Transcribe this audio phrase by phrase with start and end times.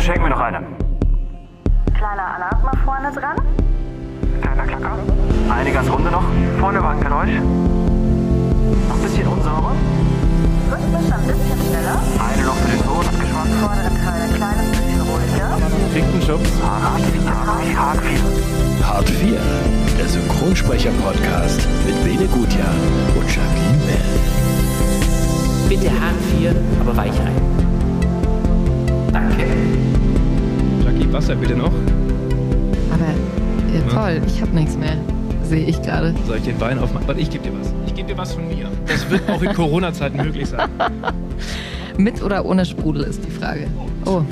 [0.00, 0.62] Schenken wir noch eine.
[1.94, 3.36] Kleiner Alarm mal vorne dran.
[4.40, 4.98] Kleiner Klacker.
[5.50, 6.24] Eine ganz runde noch.
[6.58, 7.40] Vorne war ein Geräusch.
[8.88, 9.72] Noch ein bisschen unsauber.
[10.70, 12.00] Rhythmisch ein bisschen schneller.
[12.18, 13.52] Eine noch für den Ton abgeschwommen.
[13.60, 15.58] Vorderen Teil ein kleines bisschen ruhiger.
[15.92, 16.50] Kriegt einen Schubs.
[16.62, 17.78] Hart 4.
[17.78, 18.20] Hart 4.
[18.86, 19.38] Hart 4,
[19.98, 22.74] der Synchronsprecher-Podcast mit Bene Gutjahr
[23.16, 24.39] und Jacqueline Bell.
[25.70, 27.30] Bitte Hart 4, aber Weichei.
[29.12, 29.44] Danke.
[30.84, 31.70] Jackie, Wasser bitte noch.
[32.90, 33.06] Aber
[33.72, 34.96] äh, toll, ich habe nichts mehr.
[35.44, 36.12] Sehe ich gerade.
[36.26, 37.06] Soll ich den Wein aufmachen?
[37.06, 37.72] Warte, ich gebe dir was.
[37.86, 38.68] Ich gebe dir was von mir.
[38.88, 40.68] Das wird auch in Corona-Zeiten möglich sein.
[41.96, 43.68] Mit oder ohne Sprudel ist die Frage.
[44.06, 44.22] Oh.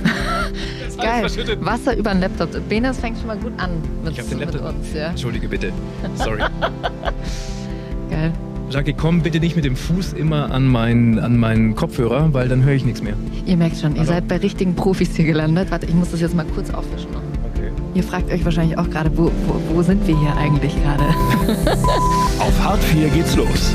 [1.00, 1.20] Geil.
[1.20, 1.64] verschüttet.
[1.64, 2.50] Wasser über den Laptop.
[2.68, 3.70] Bene, das fängt schon mal gut an
[4.02, 4.74] mit, Ich hab den mit Laptop.
[4.74, 4.92] uns.
[4.92, 5.10] Ja.
[5.10, 5.72] Entschuldige bitte.
[6.16, 6.42] Sorry.
[8.70, 12.62] Jackie, komm bitte nicht mit dem Fuß immer an meinen, an meinen Kopfhörer, weil dann
[12.64, 13.14] höre ich nichts mehr.
[13.46, 14.10] Ihr merkt schon, ihr Hallo?
[14.10, 15.70] seid bei richtigen Profis hier gelandet.
[15.70, 17.10] Warte, ich muss das jetzt mal kurz aufwischen.
[17.12, 17.22] noch.
[17.54, 17.70] Okay.
[17.94, 21.02] Ihr fragt euch wahrscheinlich auch gerade, wo, wo, wo sind wir hier eigentlich gerade?
[22.38, 23.72] Auf Hart 4 geht's los.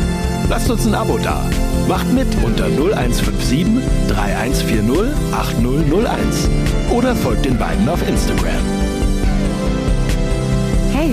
[0.49, 1.43] Lasst uns ein Abo da.
[1.87, 3.65] Macht mit unter 0157
[4.09, 6.49] 3140 8001
[6.91, 8.82] oder folgt den beiden auf Instagram.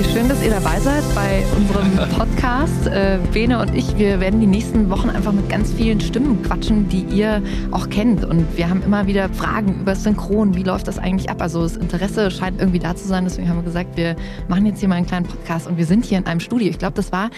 [0.05, 2.87] Schön, dass ihr dabei seid bei unserem Podcast.
[2.87, 6.89] Äh, Bene und ich, wir werden die nächsten Wochen einfach mit ganz vielen Stimmen quatschen,
[6.89, 8.25] die ihr auch kennt.
[8.25, 10.57] Und wir haben immer wieder Fragen über Synchron.
[10.57, 11.43] Wie läuft das eigentlich ab?
[11.43, 13.25] Also das Interesse scheint irgendwie da zu sein.
[13.25, 14.17] Deswegen haben wir gesagt, wir
[14.49, 15.67] machen jetzt hier mal einen kleinen Podcast.
[15.67, 16.69] Und wir sind hier in einem Studio.
[16.71, 17.31] Ich glaube, das war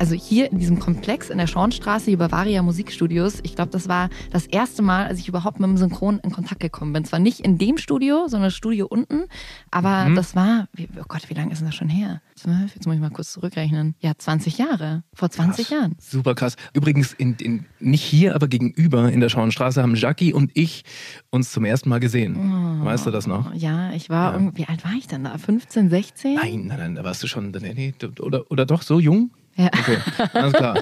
[0.00, 4.08] also hier in diesem Komplex in der Schornstraße, hier Bavaria Musikstudios, ich glaube, das war
[4.32, 7.04] das erste Mal, als ich überhaupt mit dem Synchron in Kontakt gekommen bin.
[7.04, 9.24] Zwar nicht in dem Studio, sondern das Studio unten,
[9.70, 10.14] aber Mhm.
[10.14, 12.22] das war, oh Gott, wie lange ist denn das schon her?
[12.34, 12.74] Zwölf?
[12.74, 13.94] Jetzt muss ich mal kurz zurückrechnen.
[14.00, 15.02] Ja, 20 Jahre.
[15.12, 15.96] Vor 20 Jahren.
[16.00, 16.56] Super krass.
[16.72, 20.84] Übrigens, in, in, nicht hier, aber gegenüber in der Schauenstraße haben Jackie und ich
[21.28, 22.80] uns zum ersten Mal gesehen.
[22.82, 23.52] Weißt du das noch?
[23.54, 24.38] Ja, ich war Ja.
[24.38, 25.36] irgendwie, wie alt war ich denn da?
[25.36, 26.34] 15, 16?
[26.36, 29.30] Nein, nein, nein, da warst du schon, nee, nee, oder, oder doch so jung?
[29.60, 29.68] Ja.
[29.78, 29.98] Okay,
[30.32, 30.74] alles klar.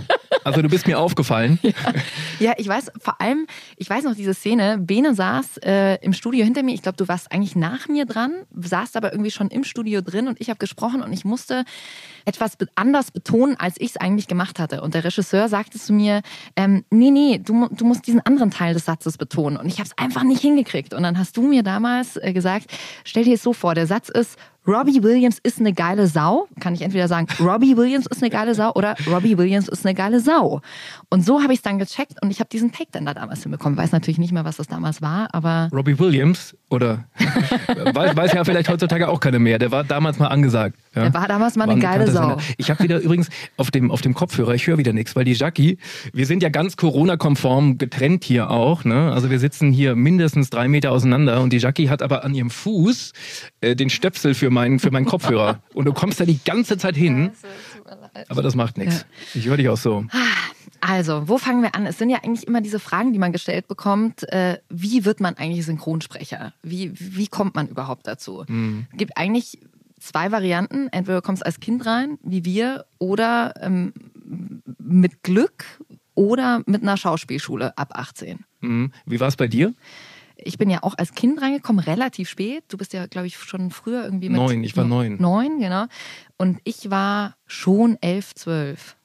[0.45, 1.59] Also du bist mir aufgefallen.
[2.41, 3.47] Ja, ich weiß vor allem,
[3.77, 7.09] ich weiß noch diese Szene, Bene saß äh, im Studio hinter mir, ich glaube, du
[7.09, 10.59] warst eigentlich nach mir dran, saßt aber irgendwie schon im Studio drin und ich habe
[10.59, 11.65] gesprochen und ich musste
[12.25, 14.83] etwas anders betonen, als ich es eigentlich gemacht hatte.
[14.83, 16.23] Und der Regisseur sagte zu mir,
[16.55, 19.57] ähm, nee, nee, du, du musst diesen anderen Teil des Satzes betonen.
[19.57, 20.95] Und ich habe es einfach nicht hingekriegt.
[20.95, 22.67] Und dann hast du mir damals äh, gesagt,
[23.05, 24.39] stell dir es so vor, der Satz ist,
[24.69, 26.47] Robbie Williams ist eine geile Sau.
[26.61, 29.95] Kann ich entweder sagen, Robbie Williams ist eine geile Sau oder Robbie Williams ist eine
[29.95, 30.61] geile Sau.
[31.11, 33.43] Und so habe ich es dann gecheckt und ich habe diesen Take dann da damals
[33.43, 33.79] hinbekommen.
[33.79, 37.05] Weiß natürlich nicht mehr, was das damals war, aber Robbie Williams oder
[37.95, 39.59] weiß, weiß ja vielleicht heutzutage auch keine mehr.
[39.59, 40.77] Der war damals mal angesagt.
[40.95, 41.03] Ja.
[41.03, 42.29] Der war damals mal eine ein geile Sau.
[42.29, 42.39] Sender.
[42.57, 45.33] Ich habe wieder übrigens auf dem, auf dem Kopfhörer, ich höre wieder nichts, weil die
[45.33, 45.79] Jackie,
[46.13, 48.85] wir sind ja ganz Corona-konform getrennt hier auch.
[48.85, 49.13] Ne?
[49.13, 52.51] Also wir sitzen hier mindestens drei Meter auseinander und die Jackie hat aber an ihrem
[52.51, 53.13] Fuß
[53.61, 55.61] äh, den Stöpsel für meinen, für meinen Kopfhörer.
[55.75, 57.31] Und du kommst da die ganze Zeit hin.
[58.29, 59.07] Aber das macht nichts.
[59.35, 60.05] Ich höre dich auch so.
[60.81, 61.87] Also, wo fangen wir an?
[61.87, 64.31] Es sind ja eigentlich immer diese Fragen, die man gestellt bekommt.
[64.33, 66.53] Äh, wie wird man eigentlich Synchronsprecher?
[66.63, 68.45] Wie, wie kommt man überhaupt dazu?
[68.93, 69.59] Es gibt eigentlich
[69.99, 70.89] zwei Varianten.
[70.89, 73.93] Entweder du kommst als Kind rein, wie wir, oder ähm,
[74.79, 75.65] mit Glück
[76.15, 78.41] oder mit einer Schauspielschule ab 18.
[78.61, 78.93] Mhm.
[79.07, 79.75] Wie war es bei dir?
[80.39, 82.65] Ich bin ja auch als Kind reingekommen, relativ spät.
[82.69, 84.39] Du bist ja, glaube ich, schon früher irgendwie mit...
[84.39, 85.17] Neun, ich war neun.
[85.21, 85.87] Neun, genau.
[86.37, 88.97] Und ich war schon elf, zwölf.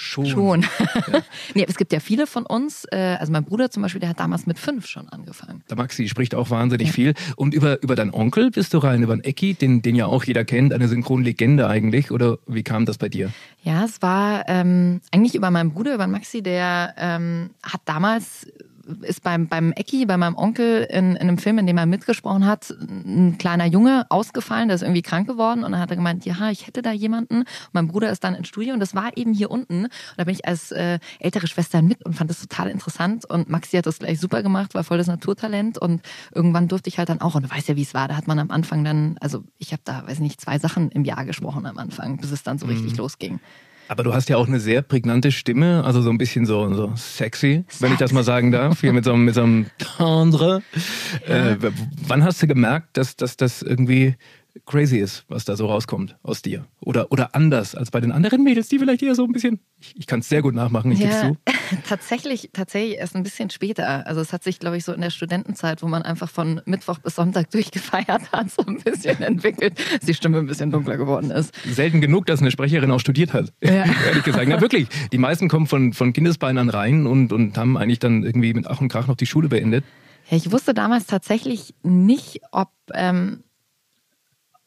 [0.00, 0.26] Schon.
[0.26, 0.60] Schon.
[1.54, 4.10] nee, aber es gibt ja viele von uns, äh, also mein Bruder zum Beispiel, der
[4.10, 5.64] hat damals mit fünf schon angefangen.
[5.68, 7.14] Der Maxi spricht auch wahnsinnig viel.
[7.34, 10.22] Und über, über deinen Onkel bist du rein, über den Ecki, den, den ja auch
[10.22, 12.12] jeder kennt, eine Synchronlegende eigentlich.
[12.12, 13.32] Oder wie kam das bei dir?
[13.64, 18.46] Ja, es war ähm, eigentlich über meinen Bruder, über den Maxi, der ähm, hat damals
[19.02, 22.46] ist beim, beim Ecki, bei meinem Onkel in, in einem Film, in dem er mitgesprochen
[22.46, 26.24] hat, ein kleiner Junge ausgefallen, der ist irgendwie krank geworden und dann hat er gemeint,
[26.24, 27.38] ja, ich hätte da jemanden.
[27.38, 29.84] Und mein Bruder ist dann ins Studio und das war eben hier unten.
[29.84, 33.48] Und da bin ich als äh, ältere Schwester mit und fand das total interessant und
[33.48, 36.02] Maxi hat das gleich super gemacht, war voll das Naturtalent und
[36.34, 38.26] irgendwann durfte ich halt dann auch, und du weißt ja, wie es war, da hat
[38.26, 41.24] man am Anfang dann, also ich habe da, weiß ich nicht, zwei Sachen im Jahr
[41.24, 43.40] gesprochen am Anfang, bis es dann so richtig losging.
[43.88, 46.92] Aber du hast ja auch eine sehr prägnante Stimme, also so ein bisschen so, so
[46.94, 50.62] sexy, wenn ich das mal sagen darf, hier mit so einem, mit so einem Tendre.
[51.26, 51.70] Äh, w-
[52.06, 54.14] wann hast du gemerkt, dass, dass das irgendwie
[54.66, 56.66] crazy ist, was da so rauskommt aus dir.
[56.80, 59.60] Oder, oder anders als bei den anderen Mädels, die vielleicht eher so ein bisschen.
[59.80, 61.76] Ich, ich kann es sehr gut nachmachen, ich Ja, gebe zu.
[61.88, 64.06] tatsächlich, tatsächlich erst ein bisschen später.
[64.06, 66.98] Also es hat sich, glaube ich, so in der Studentenzeit, wo man einfach von Mittwoch
[66.98, 71.30] bis Sonntag durchgefeiert hat, so ein bisschen entwickelt, dass die Stimme ein bisschen dunkler geworden
[71.30, 71.54] ist.
[71.70, 73.52] Selten genug, dass eine Sprecherin auch studiert hat.
[73.62, 73.84] Ja.
[74.06, 74.46] Ehrlich gesagt.
[74.48, 74.88] Na wirklich.
[75.12, 78.66] Die meisten kommen von, von Kindesbeinen an rein und, und haben eigentlich dann irgendwie mit
[78.66, 79.84] Ach und Krach noch die Schule beendet.
[80.30, 83.44] Ja, ich wusste damals tatsächlich nicht, ob, ähm,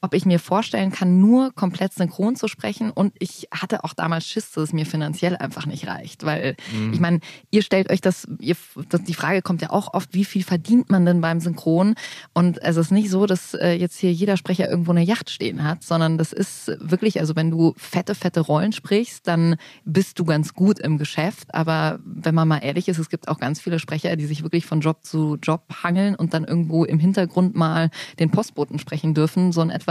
[0.02, 2.90] ob ich mir vorstellen kann, nur komplett synchron zu sprechen.
[2.90, 6.26] Und ich hatte auch damals Schiss, dass es mir finanziell einfach nicht reicht.
[6.26, 6.56] Weil,
[6.92, 7.20] ich meine,
[7.52, 8.56] ihr stellt euch das, ihr,
[8.90, 11.94] das, die Frage kommt ja auch oft, wie viel verdient man denn beim Synchron?
[12.34, 15.64] Und es ist nicht so, dass äh, jetzt hier jeder Sprecher irgendwo eine Yacht stehen
[15.64, 19.56] hat, sondern das ist wirklich, also wenn du fette, fette Rollen sprichst, dann
[19.86, 21.54] bist du ganz gut im Geschäft.
[21.54, 24.66] Aber wenn man mal ehrlich ist, es gibt auch ganz viele Sprecher, die sich wirklich
[24.66, 29.52] von Job zu Job hangeln und dann irgendwo im Hintergrund mal den Postboten sprechen dürfen,
[29.52, 29.91] so in etwa.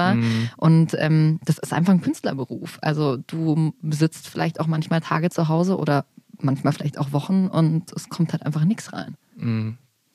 [0.56, 2.78] Und ähm, das ist einfach ein Künstlerberuf.
[2.82, 6.04] Also du sitzt vielleicht auch manchmal Tage zu Hause oder
[6.40, 9.16] manchmal vielleicht auch Wochen und es kommt halt einfach nichts rein.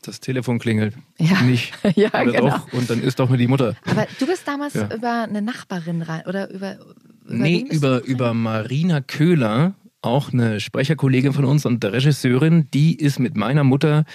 [0.01, 0.95] Das Telefon klingelt.
[1.19, 1.41] Ja.
[1.43, 1.73] Nicht.
[1.95, 2.49] Ja, Oder genau.
[2.49, 2.73] doch.
[2.73, 3.75] Und dann ist doch nur die Mutter.
[3.89, 4.93] Aber du bist damals Ja.
[4.93, 6.75] über eine Nachbarin rein oder über.
[6.75, 6.85] über
[7.27, 9.73] nee, über, über Marina Köhler,
[10.05, 14.05] auch eine Sprecherkollegin von uns und Regisseurin, die ist mit meiner Mutter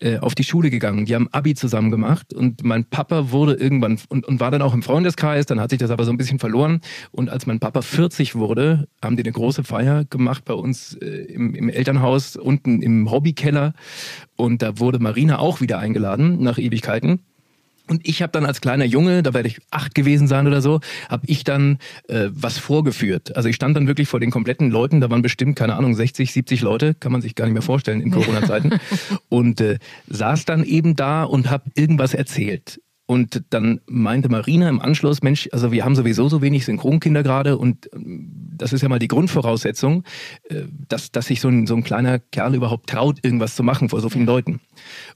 [0.00, 1.06] äh, auf die Schule gegangen.
[1.06, 4.74] Die haben Abi zusammen gemacht und mein Papa wurde irgendwann und, und war dann auch
[4.74, 6.80] im Freundeskreis, dann hat sich das aber so ein bisschen verloren.
[7.10, 11.06] Und als mein Papa 40 wurde, haben die eine große Feier gemacht bei uns äh,
[11.06, 13.72] im, im Elternhaus, unten im Hobbykeller.
[14.36, 17.27] Und da wurde Marina auch wieder eingeladen nach Ewigkeiten.
[17.88, 20.80] Und ich habe dann als kleiner Junge, da werde ich acht gewesen sein oder so,
[21.08, 23.36] habe ich dann äh, was vorgeführt.
[23.36, 26.32] Also ich stand dann wirklich vor den kompletten Leuten, da waren bestimmt, keine Ahnung, 60,
[26.32, 28.78] 70 Leute, kann man sich gar nicht mehr vorstellen in Corona-Zeiten.
[29.28, 32.80] und äh, saß dann eben da und habe irgendwas erzählt.
[33.10, 37.56] Und dann meinte Marina im Anschluss, Mensch, also wir haben sowieso so wenig Synchronkinder gerade
[37.56, 40.04] und ähm, das ist ja mal die Grundvoraussetzung,
[40.50, 43.88] äh, dass, dass sich so ein, so ein kleiner Kerl überhaupt traut, irgendwas zu machen
[43.88, 44.60] vor so vielen Leuten.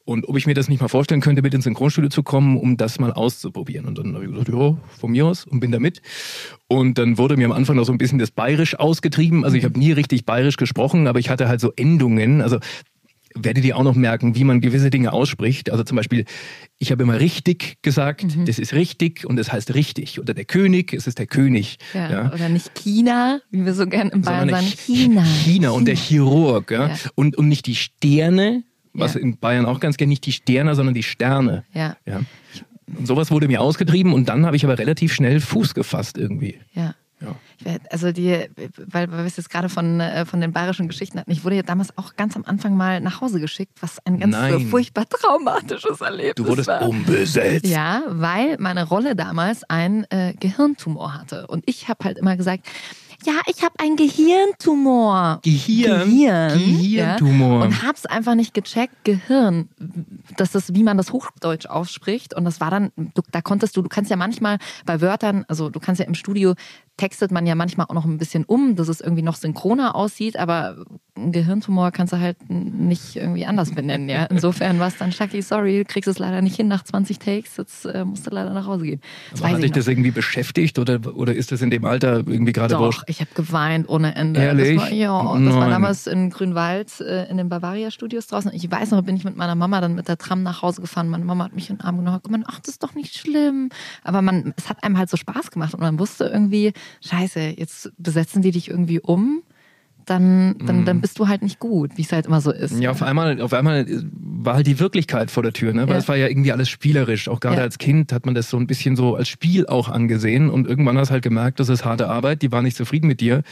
[0.06, 2.78] Und ob ich mir das nicht mal vorstellen könnte, mit ins Synchronstudio zu kommen, um
[2.78, 3.84] das mal auszuprobieren.
[3.84, 6.00] Und dann habe ich gesagt, ja, von mir aus und bin da mit.
[6.68, 9.44] Und dann wurde mir am Anfang noch so ein bisschen das Bayerisch ausgetrieben.
[9.44, 12.40] Also ich habe nie richtig Bayerisch gesprochen, aber ich hatte halt so Endungen.
[12.40, 12.58] Also
[13.34, 15.70] werdet ihr auch noch merken, wie man gewisse Dinge ausspricht.
[15.70, 16.24] Also zum Beispiel,
[16.78, 20.20] ich habe immer richtig gesagt, das ist richtig und das heißt richtig.
[20.20, 21.78] Oder der König, es ist der König.
[21.94, 22.32] Ja, Ja.
[22.32, 24.76] Oder nicht China, wie wir so gern in Bayern Sondern sagen.
[24.76, 25.22] China.
[25.22, 26.70] China und der Chirurg.
[26.70, 26.88] Ja?
[26.88, 26.96] Ja.
[27.14, 30.94] Und, und nicht die Sterne, was in Bayern auch ganz gerne, nicht die Sterne, sondern
[30.94, 31.64] die Sterne.
[31.72, 32.20] Ja, Ja.
[32.98, 36.58] Und sowas wurde mir ausgetrieben und dann habe ich aber relativ schnell Fuß gefasst irgendwie.
[36.74, 36.94] ja.
[37.22, 37.76] Ja.
[37.90, 41.30] Also die, weil, weil wir es jetzt gerade von, äh, von den bayerischen Geschichten hatten,
[41.30, 44.32] ich wurde ja damals auch ganz am Anfang mal nach Hause geschickt, was ein ganz
[44.32, 44.66] Nein.
[44.68, 46.82] furchtbar traumatisches Erlebnis Du wurdest war.
[46.82, 47.66] umbesetzt.
[47.66, 51.46] Ja, weil meine Rolle damals einen äh, Gehirntumor hatte.
[51.46, 52.66] Und ich habe halt immer gesagt,
[53.24, 55.40] ja, ich habe einen Gehirntumor.
[55.42, 56.08] Gehirn?
[56.10, 56.58] Gehirn.
[56.58, 57.60] Gehirntumor.
[57.60, 59.04] Ja, und hab's einfach nicht gecheckt.
[59.04, 59.68] Gehirn,
[60.36, 62.34] das ist, wie man das Hochdeutsch ausspricht.
[62.34, 65.70] Und das war dann, du, da konntest du, du kannst ja manchmal bei Wörtern, also
[65.70, 66.54] du kannst ja im Studio,
[66.96, 70.38] textet man ja manchmal auch noch ein bisschen um, dass es irgendwie noch synchroner aussieht,
[70.38, 70.84] aber
[71.16, 74.08] ein Gehirntumor kannst du halt nicht irgendwie anders benennen.
[74.08, 74.24] Ja?
[74.24, 77.56] Insofern war es dann, Chucky, sorry, du kriegst es leider nicht hin nach 20 Takes,
[77.56, 79.00] jetzt äh, musst du leider nach Hause gehen.
[79.30, 82.52] Das hat ich dich das irgendwie beschäftigt oder, oder ist das in dem Alter irgendwie
[82.52, 83.02] gerade Doch, wurscht?
[83.06, 84.40] ich habe geweint ohne Ende.
[84.40, 84.76] Ehrlich?
[84.76, 88.52] Das war, ja, das war damals in Grünwald äh, in den Bavaria-Studios draußen.
[88.54, 91.08] Ich weiß noch, bin ich mit meiner Mama dann mit der Tram nach Hause gefahren.
[91.08, 93.14] Meine Mama hat mich in den Arm genommen und gemeint, ach, das ist doch nicht
[93.16, 93.70] schlimm.
[94.02, 96.72] Aber man, es hat einem halt so Spaß gemacht und man wusste irgendwie,
[97.02, 99.42] scheiße, jetzt besetzen die dich irgendwie um.
[100.06, 102.74] Dann, dann, dann bist du halt nicht gut, wie es halt immer so ist.
[102.74, 102.82] Mhm.
[102.82, 105.82] Ja, auf einmal, auf einmal war halt die Wirklichkeit vor der Tür, ne?
[105.82, 105.96] Weil Ja.
[105.98, 107.28] es war ja irgendwie alles spielerisch.
[107.28, 107.62] Auch gerade Ja.
[107.62, 110.98] als Kind hat man das so ein bisschen so als Spiel auch angesehen und irgendwann
[110.98, 113.42] hast du halt gemerkt, das ist harte Arbeit, die war nicht zufrieden mit dir.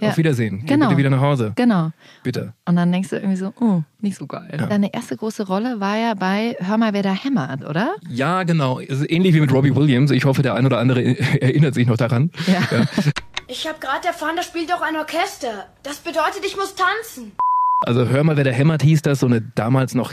[0.00, 0.08] Ja.
[0.10, 0.60] Auf Wiedersehen.
[0.60, 0.86] Geh Genau.
[0.86, 1.52] bitte wieder nach Hause.
[1.56, 1.90] Genau.
[2.22, 2.54] Bitte.
[2.64, 4.64] Und dann denkst du irgendwie so, oh, nicht so geil.
[4.68, 7.96] Deine erste große Rolle war ja bei Hör mal, wer da hämmert, oder?
[8.08, 8.80] Ja, genau.
[8.80, 10.10] Ähnlich wie mit Robbie Williams.
[10.12, 11.02] Ich hoffe, der ein oder andere
[11.42, 12.30] erinnert sich noch daran.
[12.46, 12.86] Ja.
[13.50, 15.68] Ich habe gerade erfahren, da spielt auch ein Orchester.
[15.82, 17.32] Das bedeutet, ich muss tanzen.
[17.86, 19.20] Also hör mal, wer der hämmert, hieß das.
[19.20, 20.12] So eine damals noch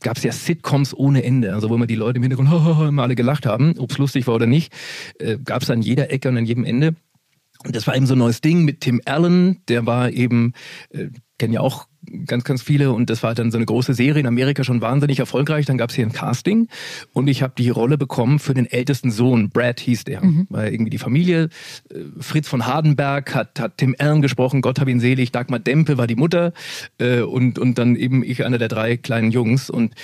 [0.00, 2.50] gab es ja Sitcoms ohne Ende, also wo immer die Leute im Hintergrund
[2.88, 4.72] immer alle gelacht haben, ob es lustig war oder nicht,
[5.20, 6.96] äh, gab es an jeder Ecke und an jedem Ende.
[7.64, 10.52] Und das war eben so ein neues Ding mit Tim Allen, der war eben,
[10.90, 11.06] äh,
[11.42, 11.88] kennen ja auch
[12.26, 15.18] ganz, ganz viele und das war dann so eine große Serie in Amerika schon wahnsinnig
[15.18, 15.66] erfolgreich.
[15.66, 16.68] Dann gab es hier ein Casting
[17.12, 20.22] und ich habe die Rolle bekommen für den ältesten Sohn, Brad hieß der.
[20.50, 21.48] Weil irgendwie die Familie,
[21.90, 25.98] äh, Fritz von Hardenberg hat, hat Tim Allen gesprochen, Gott hab ihn selig, Dagmar Dempe
[25.98, 26.52] war die Mutter
[26.98, 29.96] äh, und, und dann eben ich einer der drei kleinen Jungs und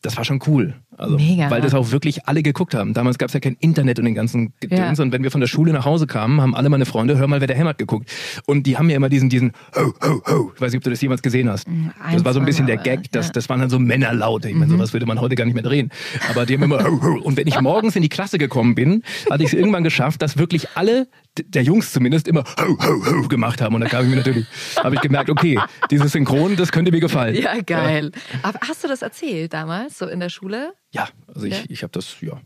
[0.00, 0.74] das war schon cool.
[0.96, 1.50] Also, Mega.
[1.50, 2.94] Weil das auch wirklich alle geguckt haben.
[2.94, 4.98] Damals gab es ja kein Internet und den ganzen Gedöns.
[4.98, 5.04] Ja.
[5.04, 7.40] Und wenn wir von der Schule nach Hause kamen, haben alle meine Freunde, hör mal,
[7.40, 8.10] wer der hämmert geguckt.
[8.46, 10.52] Und die haben ja immer diesen, diesen Ho, ho, ho.
[10.54, 11.66] Ich weiß nicht, ob du das jemals gesehen hast.
[11.66, 13.10] ein, Das war so ein bisschen der Gag.
[13.12, 13.32] Das, ja.
[13.32, 14.48] das waren dann so Männerlaute.
[14.48, 15.90] Ich meine, sowas würde man heute gar nicht mehr drehen.
[16.30, 17.20] Aber die haben immer ho, ho.
[17.22, 20.38] Und wenn ich morgens in die Klasse gekommen bin, hatte ich es irgendwann geschafft, dass
[20.38, 21.08] wirklich alle,
[21.38, 23.74] der Jungs zumindest, immer ho, ho, ho gemacht haben.
[23.74, 24.46] Und da kam ich mir natürlich,
[24.82, 25.58] habe ich gemerkt, okay,
[25.90, 27.34] dieses Synchron, das könnte mir gefallen.
[27.34, 28.12] Ja, geil.
[28.42, 30.72] Aber hast du das erzählt damals, so in der Schule?
[30.94, 31.56] Ja, also Ja.
[31.58, 32.40] ich, ich habe das, ja.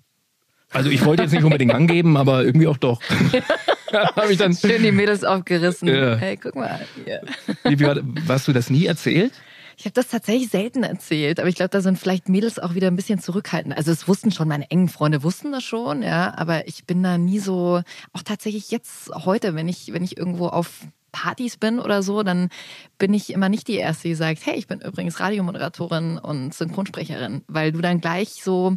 [0.70, 3.00] Also ich wollte jetzt nicht unbedingt angeben, aber irgendwie auch doch.
[3.92, 4.54] habe ich dann.
[4.54, 5.88] Schön die Mädels aufgerissen.
[5.88, 6.16] Ja.
[6.16, 6.80] Hey, guck mal.
[7.04, 7.22] Hier.
[7.64, 7.96] Wie, wie, war-
[8.28, 9.32] hast du das nie erzählt?
[9.76, 12.88] Ich habe das tatsächlich selten erzählt, aber ich glaube, da sind vielleicht Mädels auch wieder
[12.88, 13.76] ein bisschen zurückhaltend.
[13.76, 17.16] Also es wussten schon, meine engen Freunde wussten das schon, ja, aber ich bin da
[17.16, 17.80] nie so,
[18.12, 20.80] auch tatsächlich jetzt heute, wenn ich, wenn ich irgendwo auf
[21.12, 22.50] Partys bin oder so, dann
[22.98, 27.42] bin ich immer nicht die Erste, die sagt, hey, ich bin übrigens Radiomoderatorin und Synchronsprecherin,
[27.48, 28.76] weil du dann gleich so,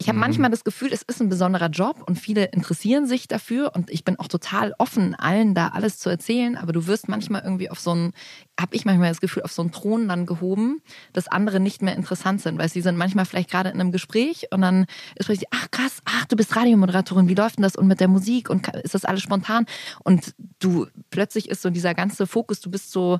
[0.00, 3.72] ich habe manchmal das Gefühl, es ist ein besonderer Job und viele interessieren sich dafür
[3.74, 7.42] und ich bin auch total offen, allen da alles zu erzählen, aber du wirst manchmal
[7.42, 8.12] irgendwie auf so einen,
[8.58, 10.80] habe ich manchmal das Gefühl, auf so einen Thron dann gehoben,
[11.12, 14.46] dass andere nicht mehr interessant sind, weil sie sind manchmal vielleicht gerade in einem Gespräch
[14.52, 14.86] und dann
[15.16, 17.74] ist plötzlich, ach krass, ach du bist Radiomoderatorin, wie läuft denn das?
[17.74, 19.66] Und mit der Musik und ist das alles spontan?
[20.04, 23.18] Und du, plötzlich ist so dieser ganze Fokus, du bist so,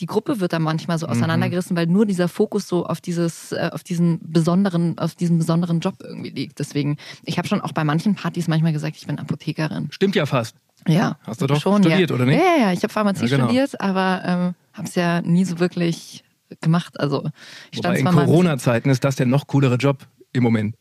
[0.00, 3.70] die Gruppe wird dann manchmal so auseinandergerissen, weil nur dieser Fokus so auf dieses, äh,
[3.72, 6.58] auf diesen besonderen, auf diesen besonderen Job irgendwie liegt.
[6.58, 9.88] Deswegen, ich habe schon auch bei manchen Partys manchmal gesagt, ich bin Apothekerin.
[9.90, 10.56] Stimmt ja fast.
[10.88, 11.18] Ja.
[11.24, 12.16] Hast du doch schon, studiert, ja.
[12.16, 12.38] oder nicht?
[12.38, 12.72] Ja, ja, ja.
[12.72, 13.48] Ich habe Pharmazie Ja, genau.
[13.48, 16.24] studiert, aber ähm, habe es ja nie so wirklich
[16.60, 16.98] gemacht.
[16.98, 17.28] Also
[17.70, 18.06] ich stand in.
[18.06, 20.76] Corona-Zeiten ist das der noch coolere Job im Moment.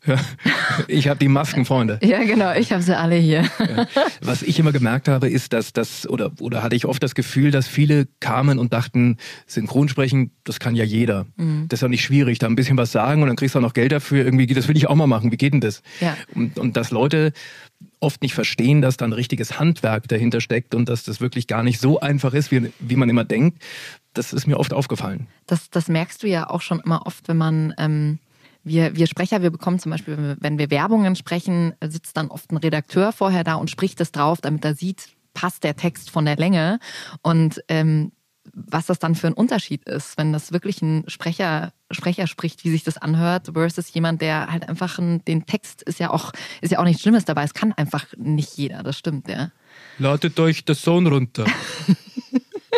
[0.88, 2.00] Ich habe die Maskenfreunde.
[2.04, 2.54] Ja, genau.
[2.54, 3.50] Ich habe sie alle hier.
[4.22, 7.52] Was ich immer gemerkt habe, ist, dass das, oder, oder hatte ich oft das Gefühl,
[7.52, 11.26] dass viele kamen und dachten, Synchronsprechen, das kann ja jeder.
[11.38, 11.66] Mhm.
[11.68, 13.64] Das ist ja nicht schwierig, da ein bisschen was sagen und dann kriegst du auch
[13.64, 14.24] noch Geld dafür.
[14.24, 15.32] Irgendwie, das will ich auch mal machen.
[15.32, 15.82] Wie geht denn das?
[16.00, 16.16] Ja.
[16.36, 17.34] Und, und dass Leute
[18.00, 21.64] oft nicht verstehen, dass da ein richtiges Handwerk dahinter steckt und dass das wirklich gar
[21.64, 23.62] nicht so einfach ist, wie, wie man immer denkt.
[24.14, 25.28] Das ist mir oft aufgefallen.
[25.48, 28.20] Das, das merkst du ja auch schon immer oft, wenn man, ähm,
[28.70, 32.58] wir, wir Sprecher, wir bekommen zum Beispiel, wenn wir, Werbungen sprechen, sitzt dann oft ein
[32.58, 36.38] Redakteur vorher da und spricht das drauf, damit er sieht, passt der Text von der
[36.38, 36.80] Länge.
[37.22, 38.12] Und ähm,
[38.54, 42.72] was das dann für ein Unterschied ist, wenn das wirklich ein Sprecher, Sprecher spricht, wie
[42.72, 46.72] sich das anhört, versus jemand, der halt einfach ein, den Text ist ja auch, ist
[46.72, 47.44] ja auch nichts Schlimmes dabei.
[47.44, 49.52] Es kann einfach nicht jeder, das stimmt, ja.
[49.98, 51.46] Ladet euch das Sohn runter.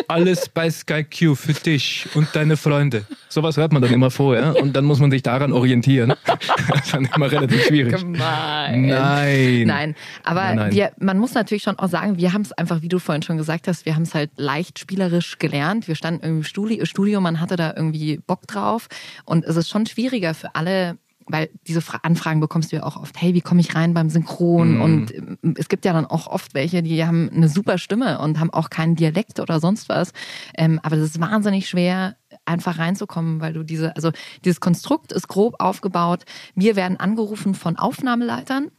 [0.08, 3.04] Alles bei Sky Q für dich und deine Freunde.
[3.28, 6.14] Sowas hört man dann immer vorher und dann muss man sich daran orientieren.
[6.68, 7.96] Das ist dann immer relativ schwierig.
[7.96, 8.86] Gemein.
[8.86, 9.64] Nein.
[9.66, 9.94] Nein,
[10.24, 10.72] aber Nein, nein.
[10.72, 13.36] Wir, man muss natürlich schon auch sagen, wir haben es einfach, wie du vorhin schon
[13.36, 15.88] gesagt hast, wir haben es halt leicht spielerisch gelernt.
[15.88, 18.88] Wir standen im Studio, man hatte da irgendwie Bock drauf
[19.24, 22.96] und es ist schon schwieriger für alle, weil diese Fra Anfragen bekommst du ja auch
[22.96, 24.76] oft, hey, wie komme ich rein beim Synchron?
[24.76, 24.80] Mhm.
[24.80, 28.40] Und ähm, es gibt ja dann auch oft welche, die haben eine super Stimme und
[28.40, 30.12] haben auch keinen Dialekt oder sonst was.
[30.56, 34.10] Ähm, aber das ist wahnsinnig schwer, einfach reinzukommen, weil du diese, also
[34.44, 36.24] dieses Konstrukt ist grob aufgebaut.
[36.54, 38.70] Wir werden angerufen von Aufnahmeleitern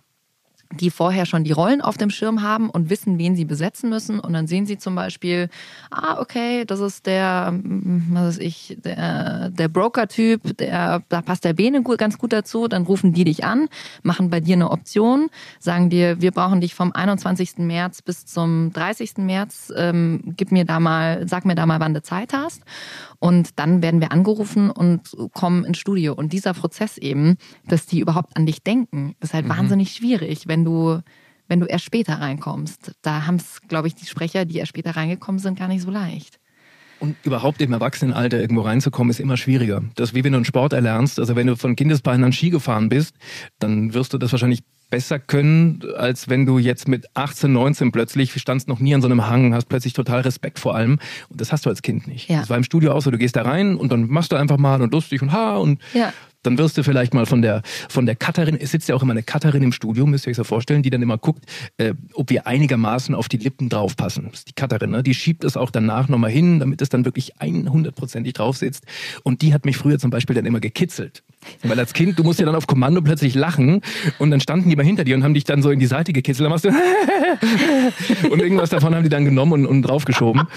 [0.79, 4.19] die vorher schon die Rollen auf dem Schirm haben und wissen, wen sie besetzen müssen.
[4.19, 5.49] Und dann sehen sie zum Beispiel,
[5.91, 11.43] ah, okay, das ist der, mm, was weiß ich, der, der Broker-Typ, der, da passt
[11.45, 12.67] der Bene ganz gut dazu.
[12.67, 13.67] Dann rufen die dich an,
[14.01, 17.57] machen bei dir eine Option, sagen dir, wir brauchen dich vom 21.
[17.59, 19.17] März bis zum 30.
[19.17, 22.61] März, ähm, gib mir da mal, sag mir da mal, wann du Zeit hast.
[23.19, 26.13] Und dann werden wir angerufen und kommen ins Studio.
[26.13, 30.62] Und dieser Prozess eben, dass die überhaupt an dich denken, ist halt wahnsinnig schwierig, wenn
[30.65, 30.99] du,
[31.47, 32.93] wenn du erst später reinkommst.
[33.01, 35.91] Da haben es, glaube ich, die Sprecher, die erst später reingekommen sind, gar nicht so
[35.91, 36.39] leicht.
[36.99, 39.83] Und überhaupt im Erwachsenenalter irgendwo reinzukommen, ist immer schwieriger.
[39.95, 41.19] Das ist wie wenn du einen Sport erlernst.
[41.19, 43.15] Also wenn du von Kindesbeinen an Ski gefahren bist,
[43.59, 48.31] dann wirst du das wahrscheinlich besser können, als wenn du jetzt mit 18, 19 plötzlich
[48.39, 50.99] standst noch nie an so einem Hang, hast plötzlich total Respekt vor allem.
[51.29, 52.29] Und das hast du als Kind nicht.
[52.29, 52.41] Ja.
[52.41, 54.57] Das war im Studio auch so, du gehst da rein und dann machst du einfach
[54.57, 56.13] mal und lustig und ha und Ja.
[56.43, 59.11] Dann wirst du vielleicht mal von der von der Cutterin, es sitzt ja auch immer
[59.11, 61.45] eine Cutterin im Studio, müsst ihr euch so vorstellen, die dann immer guckt,
[61.77, 64.27] äh, ob wir einigermaßen auf die Lippen draufpassen.
[64.29, 65.03] Das ist die Cutterin, ne?
[65.03, 68.85] die schiebt es auch danach nochmal hin, damit es dann wirklich 100%ig drauf sitzt.
[69.23, 71.23] Und die hat mich früher zum Beispiel dann immer gekitzelt.
[71.63, 73.81] Weil als Kind, du musst ja dann auf Kommando plötzlich lachen
[74.17, 76.13] und dann standen die mal hinter dir und haben dich dann so in die Seite
[76.13, 76.45] gekitzelt.
[76.45, 76.69] Dann machst du
[78.29, 80.43] und irgendwas davon haben die dann genommen und, und draufgeschoben.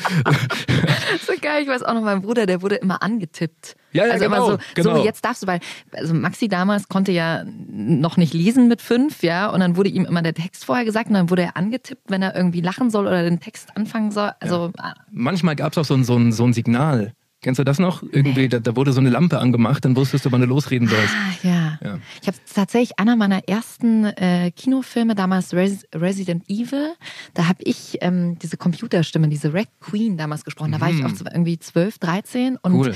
[1.26, 3.76] So geil, ich weiß auch noch, mein Bruder, der wurde immer angetippt.
[3.92, 4.96] Ja, ja, also genau, immer so, genau.
[4.98, 5.60] so jetzt darfst du, weil,
[5.92, 10.04] also Maxi damals konnte ja noch nicht lesen mit fünf, ja, und dann wurde ihm
[10.04, 13.06] immer der Text vorher gesagt und dann wurde er angetippt, wenn er irgendwie lachen soll
[13.06, 14.30] oder den Text anfangen soll.
[14.40, 14.72] Also,
[15.10, 17.12] Manchmal gab es auch so ein, so, ein, so ein Signal.
[17.42, 18.02] Kennst du das noch?
[18.02, 21.14] Irgendwie, da, da wurde so eine Lampe angemacht, dann wusstest du, wann du losreden sollst.
[21.14, 21.78] Ah, ja.
[21.84, 21.98] Ja.
[22.20, 26.94] Ich habe tatsächlich einer meiner ersten äh, Kinofilme, damals Res Resident Evil,
[27.34, 30.72] da habe ich ähm, diese Computerstimme, diese Red Queen damals gesprochen.
[30.72, 32.78] Da war ich auch so irgendwie 12, 13 und Mhm.
[32.80, 32.94] Cool.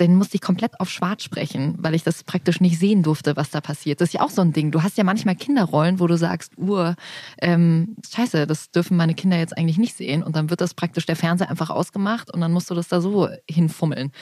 [0.00, 3.50] Den musste ich komplett auf schwarz sprechen, weil ich das praktisch nicht sehen durfte, was
[3.50, 4.00] da passiert.
[4.00, 4.70] Das ist ja auch so ein Ding.
[4.70, 6.94] Du hast ja manchmal Kinderrollen, wo du sagst, uh,
[7.40, 10.22] ähm, scheiße, das dürfen meine Kinder jetzt eigentlich nicht sehen.
[10.22, 13.00] Und dann wird das praktisch der Fernseher einfach ausgemacht und dann musst du das da
[13.00, 14.12] so hinfummeln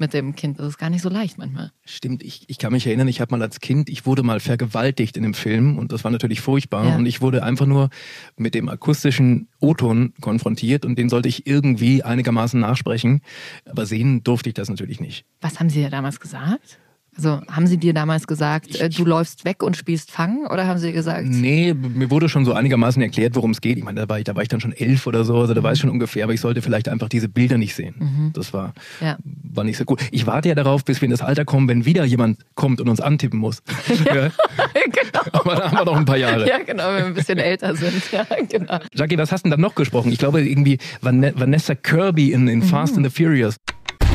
[0.00, 0.58] mit dem Kind.
[0.58, 1.72] Das ist gar nicht so leicht manchmal.
[1.84, 5.16] Stimmt, ich, ich kann mich erinnern, ich habe mal als Kind, ich wurde mal vergewaltigt
[5.16, 6.88] in dem Film und das war natürlich furchtbar.
[6.88, 6.96] Ja.
[6.96, 7.90] Und ich wurde einfach nur
[8.36, 13.20] mit dem akustischen O-Ton konfrontiert und den sollte ich irgendwie einigermaßen nachsprechen.
[13.66, 15.24] Aber sehen durfte ich das natürlich nicht.
[15.40, 16.78] Was haben Sie dir damals gesagt?
[17.22, 20.78] Also haben Sie dir damals gesagt, äh, du läufst weg und spielst Fangen oder haben
[20.78, 23.76] Sie gesagt, Nee, mir wurde schon so einigermaßen erklärt, worum es geht.
[23.76, 25.62] Ich meine, da war ich, da war ich dann schon elf oder so, also da
[25.62, 28.32] weiß ich schon ungefähr, aber ich sollte vielleicht einfach diese Bilder nicht sehen.
[28.34, 28.68] Das war,
[29.00, 29.06] Mhm.
[29.06, 29.18] Ja.
[29.52, 30.00] war nicht so gut.
[30.12, 32.88] Ich warte ja darauf, bis wir in das Alter kommen, wenn wieder jemand kommt und
[32.88, 33.62] uns antippen muss.
[34.06, 34.30] Ja.
[34.74, 35.20] genau.
[35.32, 36.48] Aber da haben wir noch ein paar Jahre.
[36.48, 38.00] Ja, genau, wenn wir ein bisschen älter sind.
[38.12, 38.78] Ja, genau.
[38.94, 40.10] Jackie, was hast du denn dann noch gesprochen?
[40.10, 43.56] Ich glaube irgendwie Van Vanessa Kirby in, in Fast and the Furious.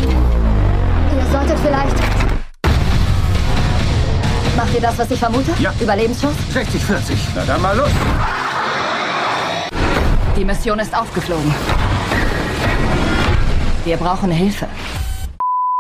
[0.01, 2.14] Ihr solltet vielleicht.
[4.55, 5.51] Macht ihr das, was ich vermute?
[5.59, 5.73] Ja.
[5.81, 6.33] Überlebensschuss?
[6.51, 7.19] 60, 40.
[7.35, 7.89] Na dann mal los.
[10.37, 11.53] Die Mission ist aufgeflogen.
[13.83, 14.67] Wir brauchen Hilfe.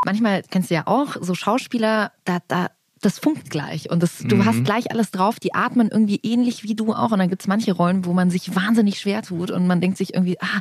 [0.05, 2.67] Manchmal kennst du ja auch so Schauspieler, da, da,
[3.05, 4.45] das funkt gleich und das, du Mhm.
[4.45, 7.71] hast gleich alles drauf, die atmen irgendwie ähnlich wie du auch und dann gibt's manche
[7.73, 10.59] Rollen, wo man sich wahnsinnig schwer tut und man denkt sich irgendwie, ah,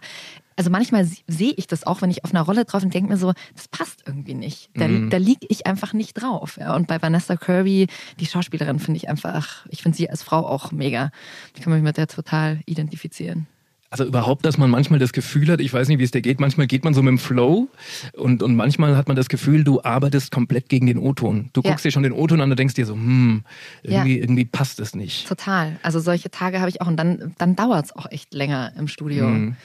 [0.57, 3.17] also manchmal sehe ich das auch, wenn ich auf einer Rolle drauf und denke mir
[3.17, 4.71] so, das passt irgendwie nicht.
[4.75, 5.11] Da, Mhm.
[5.11, 6.59] da lieg ich einfach nicht drauf.
[6.61, 6.77] Ja.
[6.77, 7.89] Und bei Vanessa Kirby,
[8.21, 11.11] die Schauspielerin, finde ich einfach, ich finde sie als Frau auch mega.
[11.57, 13.49] Ich kann mich mit der total identifizieren.
[13.95, 16.41] Also überhaupt, dass man manchmal das Gefühl hat, ich weiß nicht, wie es dir geht,
[16.41, 17.69] manchmal geht man so mit dem Flow
[18.15, 21.51] und, und manchmal hat man das Gefühl, du arbeitest komplett gegen den O-Ton.
[21.53, 21.71] Du Ja.
[21.71, 23.45] guckst dir schon den O-Ton an und denkst dir so, hm,
[23.85, 24.23] irgendwie, Ja.
[24.25, 25.29] irgendwie passt es nicht.
[25.29, 25.77] Total.
[25.85, 28.89] Also solche Tage habe ich auch und dann, dann dauert es auch echt länger im
[28.89, 29.29] Studio.
[29.29, 29.57] Mhm.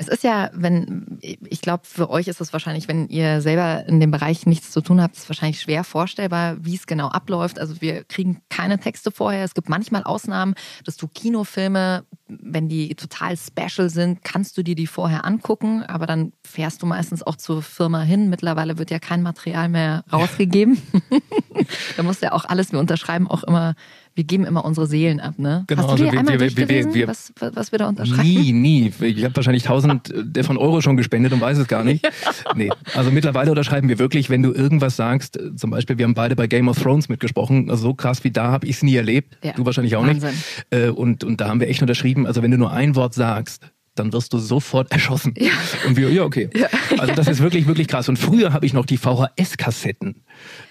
[0.00, 3.98] Es ist ja, wenn, ich glaube, für euch ist es wahrscheinlich, wenn ihr selber in
[3.98, 7.58] dem Bereich nichts zu tun habt, ist es wahrscheinlich schwer vorstellbar, wie es genau abläuft.
[7.58, 9.44] Also wir kriegen keine Texte vorher.
[9.44, 14.76] Es gibt manchmal Ausnahmen, dass du Kinofilme, wenn die total special sind, kannst du dir
[14.76, 18.30] die vorher angucken, aber dann fährst du meistens auch zur Firma hin.
[18.30, 20.80] Mittlerweile wird ja kein Material mehr rausgegeben.
[21.96, 23.74] da muss ja auch alles, wir unterschreiben auch immer,
[24.18, 25.62] wir geben immer unsere Seelen ab, ne?
[25.68, 27.88] Genau, Hast du also dir wir- einmal wir- wir- durchgelesen, wir- was, was wir da
[27.88, 28.22] unterschreiben?
[28.28, 28.92] Nie, nie.
[29.00, 32.04] Ich habe wahrscheinlich tausend der von Euro schon gespendet und weiß es gar nicht.
[32.56, 32.70] Nee.
[32.96, 36.34] Also mittlerweile unterschreiben wir wirklich, wenn du irgendwas sagst, äh, zum Beispiel, wir haben beide
[36.34, 39.38] bei Game of Thrones mitgesprochen, also so krass wie da habe ich es nie erlebt.
[39.44, 39.52] Ja.
[39.52, 40.30] Du wahrscheinlich auch Wahnsinn.
[40.30, 40.66] nicht.
[40.70, 43.70] Äh, Und, und da haben wir echt unterschrieben, also wenn du nur ein Wort sagst,
[43.98, 45.34] dann wirst du sofort erschossen.
[45.86, 46.50] Und wir, ja, okay.
[46.98, 48.08] Also das ist wirklich, wirklich krass.
[48.08, 50.16] Und früher habe ich noch die VHS-Kassetten.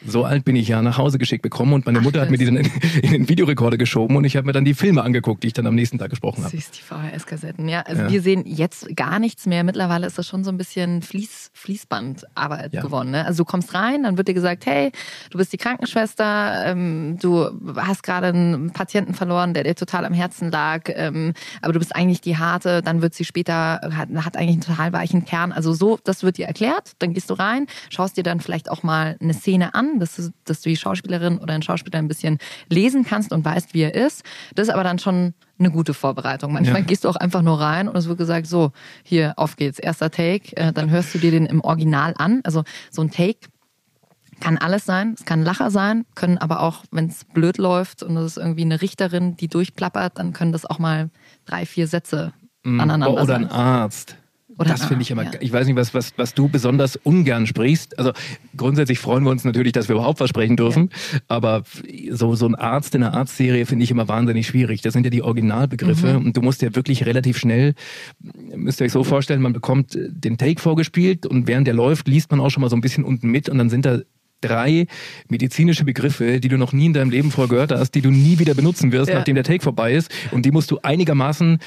[0.05, 2.37] So alt bin ich ja nach Hause geschickt bekommen und meine Ach, Mutter hat mir
[2.37, 5.43] die dann in, in den Videorekorder geschoben und ich habe mir dann die Filme angeguckt,
[5.43, 6.55] die ich dann am nächsten Tag gesprochen habe.
[6.55, 7.67] Süß, die VHS-Kassetten.
[7.67, 8.09] Ja, also Ja.
[8.09, 9.63] wir sehen jetzt gar nichts mehr.
[9.65, 12.81] Mittlerweile ist das schon so ein bisschen Fließ, Fließbandarbeit Ja.
[12.81, 13.11] geworden.
[13.11, 13.25] Ne?
[13.25, 14.91] Also du kommst rein, dann wird dir gesagt, hey,
[15.31, 20.13] du bist die Krankenschwester, ähm, du hast gerade einen Patienten verloren, der dir total am
[20.13, 24.37] Herzen lag, ähm, aber du bist eigentlich die harte, dann wird sie später, hat, hat
[24.37, 25.51] eigentlich einen total weichen Kern.
[25.51, 28.83] Also so, das wird dir erklärt, dann gehst du rein, schaust dir dann vielleicht auch
[28.83, 32.37] mal eine Szene an, dass du, dass du die Schauspielerin oder den Schauspieler ein bisschen
[32.69, 34.23] lesen kannst und weißt, wie er ist.
[34.55, 36.53] Das ist aber dann schon eine gute Vorbereitung.
[36.53, 36.87] Manchmal Ja.
[36.87, 38.71] gehst du auch einfach nur rein und es wird gesagt, so,
[39.03, 42.41] hier, auf geht's, erster Take, äh, dann hörst du dir den im Original an.
[42.43, 43.49] Also so ein Take
[44.39, 48.03] kann alles sein, es kann ein Lacher sein, können aber auch, wenn es blöd läuft
[48.03, 51.09] und es ist irgendwie eine Richterin, die durchplappert, dann können das auch mal
[51.45, 52.33] drei, vier Sätze
[52.67, 53.45] aneinander Oder sein.
[53.45, 54.17] ein Arzt.
[54.59, 55.31] Oder das finde ich immer, ja.
[55.39, 57.99] ich weiß nicht, was, was, was du besonders ungern sprichst.
[57.99, 58.11] Also
[58.55, 60.89] grundsätzlich freuen wir uns natürlich, dass wir überhaupt was sprechen dürfen.
[61.27, 61.61] Aber
[62.09, 64.81] so, so ein Arzt in einer Arztserie finde ich immer wahnsinnig schwierig.
[64.81, 66.25] Das sind ja die Originalbegriffe Mhm.
[66.25, 67.75] und du musst ja wirklich relativ schnell,
[68.55, 72.31] müsst ihr euch so vorstellen, man bekommt den Take vorgespielt und während der läuft, liest
[72.31, 73.99] man auch schon mal so ein bisschen unten mit und dann sind da
[74.41, 74.87] drei
[75.29, 78.39] medizinische Begriffe, die du noch nie in deinem Leben vorher gehört hast, die du nie
[78.39, 79.15] wieder benutzen wirst, Ja.
[79.15, 80.11] nachdem der Take vorbei ist.
[80.31, 81.59] Und die musst du einigermaßen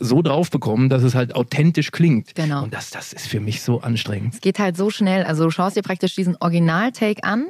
[0.00, 2.34] so drauf bekommen, dass es halt authentisch klingt.
[2.34, 2.64] Genau.
[2.64, 4.34] Und das, das ist für mich so anstrengend.
[4.34, 5.22] Es geht halt so schnell.
[5.24, 7.46] Also du schaust dir praktisch diesen Original-Take an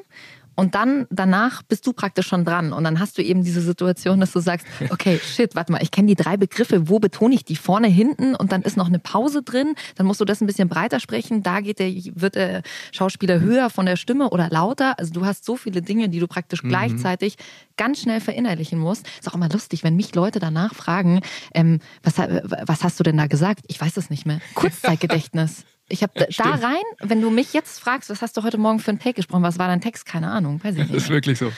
[0.57, 2.73] und dann danach bist du praktisch schon dran.
[2.73, 5.91] Und dann hast du eben diese Situation, dass du sagst, okay, shit, warte mal, ich
[5.91, 7.57] kenne die drei Begriffe, wo betone ich die?
[7.57, 9.75] Vorne, hinten und dann ist noch eine Pause drin.
[9.97, 11.43] Dann musst du das ein bisschen breiter sprechen.
[11.43, 12.63] Da geht der, wird der
[12.93, 14.99] Schauspieler höher von der Stimme oder lauter.
[14.99, 17.37] Also du hast so viele Dinge, die du praktisch gleichzeitig
[17.77, 19.07] ganz schnell verinnerlichen musst.
[19.19, 21.21] Ist auch immer lustig, wenn mich Leute danach fragen,
[21.55, 23.65] ähm, was, was hast du denn da gesagt?
[23.69, 24.41] Ich weiß es nicht mehr.
[24.55, 25.65] Kurzzeitgedächtnis.
[25.89, 26.63] Ich habe da stimmt.
[26.63, 29.43] rein, wenn du mich jetzt fragst, was hast du heute Morgen für einen Take gesprochen,
[29.43, 30.07] was war dein Text?
[30.07, 31.09] Keine Ahnung, weiß ich Das ist nicht.
[31.11, 31.53] wirklich so.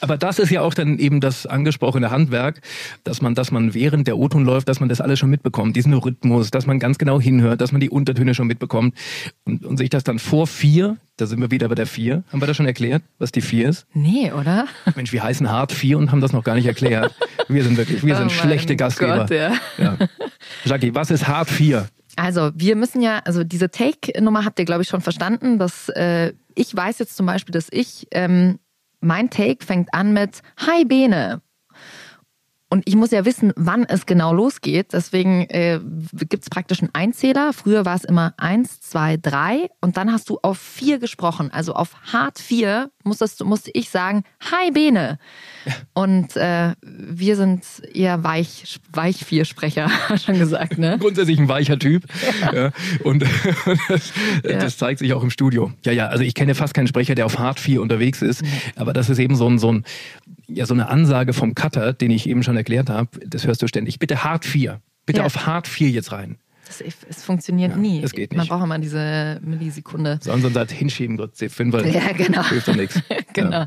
[0.00, 2.60] Aber das ist ja auch dann eben das angesprochene Handwerk,
[3.02, 5.92] dass man, dass man während der O-Ton läuft, dass man das alles schon mitbekommt, diesen
[5.94, 8.94] Rhythmus, dass man ganz genau hinhört, dass man die Untertöne schon mitbekommt
[9.44, 12.40] und, und sich das dann vor vier, da sind wir wieder bei der vier, haben
[12.40, 13.86] wir das schon erklärt, was die vier ist?
[13.94, 14.66] Nee, oder?
[14.94, 17.12] Mensch, wir heißen Hart vier und haben das noch gar nicht erklärt.
[17.48, 19.26] Wir sind wirklich, wir Oh sind mein schlechte Gastgeber.
[19.26, 19.54] Gott, ja.
[19.78, 19.96] Ja.
[20.64, 21.88] Jackie, was ist Hart vier?
[22.16, 26.32] Also, wir müssen ja, also diese Take-Nummer habt ihr, glaube ich, schon verstanden, dass äh,
[26.54, 28.58] ich weiß jetzt zum Beispiel, dass ich, ähm,
[29.00, 31.42] mein Take fängt an mit Hi Bene.
[32.70, 34.94] Und ich muss ja wissen, wann es genau losgeht.
[34.94, 35.78] Deswegen äh,
[36.28, 37.52] gibt es praktisch einen Einzähler.
[37.52, 39.68] Früher war es immer eins, zwei, drei.
[39.80, 41.52] Und dann hast du auf vier gesprochen.
[41.52, 45.18] Also auf hart vier musstest, musste ich sagen, Hi Bene.
[45.94, 49.90] Und äh, wir sind eher weich, weich vier Sprecher,
[50.24, 50.98] schon gesagt, ne?
[50.98, 52.04] grundsätzlich ein weicher Typ.
[52.52, 52.70] Ja.
[53.02, 53.24] Und,
[53.88, 54.12] das,
[54.42, 55.72] das zeigt sich auch im Studio.
[55.84, 58.42] Ja, ja, also ich kenne fast keinen Sprecher, der auf Hard 4 unterwegs ist.
[58.76, 59.84] Aber das ist eben so ein, so ein,
[60.46, 63.08] ja, so eine Ansage vom Cutter, den ich eben schon erklärt habe.
[63.26, 63.98] Das hörst du ständig.
[63.98, 64.80] Bitte Hard 4.
[65.06, 65.26] Bitte Ja.
[65.26, 66.38] auf Hard 4 jetzt rein.
[66.80, 68.02] Das, es funktioniert nie.
[68.02, 68.50] das geht Man nicht.
[68.50, 70.18] braucht immer diese Millisekunde.
[70.22, 72.44] Sonst sagt hinschieben, Gott, C5, weil Ja, genau.
[72.44, 73.00] hilft doch nichts.
[73.32, 73.66] Genau.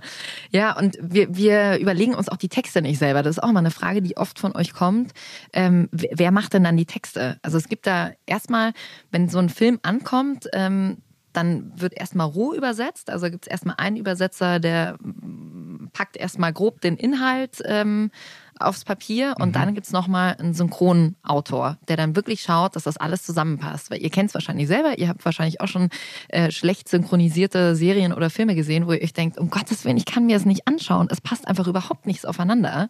[0.51, 3.21] Ja, und wir, wir überlegen uns auch die Texte nicht selber.
[3.21, 5.11] Das ist auch mal eine Frage, die oft von euch kommt.
[5.51, 7.39] Ähm, wer wer macht denn dann die Texte?
[7.41, 8.73] Also es gibt da erstmal,
[9.11, 10.97] wenn so ein Film ankommt, ähm,
[11.31, 13.09] dann wird erstmal roh übersetzt.
[13.09, 18.11] Also gibt es erstmal einen Übersetzer, der mm, packt erstmal grob den Inhalt ähm,
[18.59, 22.97] aufs Papier und dann gibt es nochmal einen Synchronautor, der dann wirklich schaut, dass das
[22.97, 23.91] alles zusammenpasst.
[23.91, 25.89] Weil ihr kennt es wahrscheinlich selber, ihr habt wahrscheinlich auch schon
[26.29, 30.05] äh, schlecht synchronisierte Serien oder Filme gesehen, wo ihr euch denkt, um Gottes Willen, ich
[30.05, 31.07] kann mir das nicht anschauen.
[31.09, 32.89] Es passt einfach überhaupt nichts aufeinander.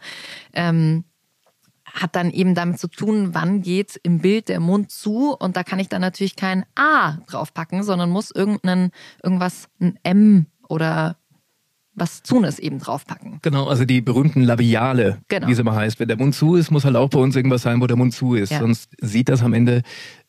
[0.53, 1.03] Ähm,
[1.93, 5.63] hat dann eben damit zu tun, wann geht im Bild der Mund zu und da
[5.63, 8.91] kann ich dann natürlich kein A draufpacken, sondern muss irgendeinen,
[9.23, 11.17] irgendwas, ein M oder
[11.97, 13.39] was Zunes eben draufpacken.
[13.41, 15.47] Genau, also die berühmten Labiale, Genau.
[15.47, 15.99] wie es immer heißt.
[15.99, 18.13] Wenn der Mund zu ist, muss halt auch bei uns irgendwas sein, wo der Mund
[18.13, 18.51] zu ist.
[18.51, 18.60] Ja.
[18.60, 19.81] Sonst sieht das am Ende